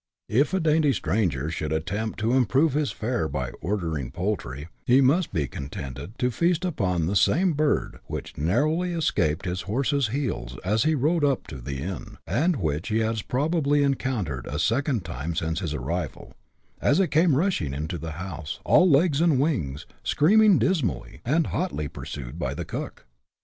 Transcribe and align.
If 0.29 0.51
a 0.55 0.59
dainty 0.59 0.93
CHAP. 0.93 1.07
I.] 1.07 1.13
INNKEEPEES' 1.13 1.13
INDUCEMENTS. 1.13 1.35
9 1.35 1.43
stranger 1.43 1.51
should 1.51 1.71
attempt 1.71 2.19
to 2.21 2.33
improve 2.33 2.73
his 2.73 2.91
fare 2.91 3.27
by 3.27 3.51
ordering 3.61 4.09
poultry, 4.09 4.67
he 4.87 4.99
must 4.99 5.31
be 5.31 5.45
contented 5.47 6.17
to 6.17 6.31
feast 6.31 6.65
upon 6.65 7.05
the 7.05 7.15
same 7.15 7.53
bird 7.53 7.99
which 8.05 8.35
narrowly 8.35 8.93
escaped 8.93 9.45
his 9.45 9.61
horse's 9.69 10.07
heels 10.07 10.57
as 10.65 10.85
he 10.85 10.95
rode 10.95 11.23
up 11.23 11.45
to 11.45 11.61
the 11.61 11.83
inn, 11.83 12.17
and 12.25 12.55
which 12.55 12.87
he 12.87 12.97
has 12.97 13.21
probably 13.21 13.83
encountered 13.83 14.47
a 14.47 14.57
second 14.57 15.05
time 15.05 15.35
since 15.35 15.59
his 15.59 15.75
arrival, 15.75 16.33
as 16.81 16.99
it 16.99 17.09
came 17.11 17.35
rushing 17.35 17.71
into 17.71 17.99
the 17.99 18.13
house, 18.13 18.59
all 18.65 18.89
legs 18.89 19.21
and 19.21 19.39
wings, 19.39 19.85
screaming 20.03 20.57
dismally, 20.57 21.21
and 21.23 21.45
hotly 21.45 21.87
pursued 21.87 22.39
by 22.39 22.55
the 22.55 22.65
cook. 22.65 23.05